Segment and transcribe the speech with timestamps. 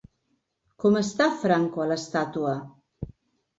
[0.83, 2.57] Com està Franco a l'estàtua?